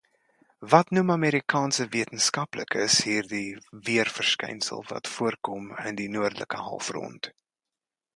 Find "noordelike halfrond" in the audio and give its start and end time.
6.17-7.31